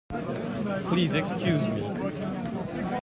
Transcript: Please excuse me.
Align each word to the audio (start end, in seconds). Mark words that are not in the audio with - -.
Please 0.87 1.13
excuse 1.13 1.61
me. 1.67 2.97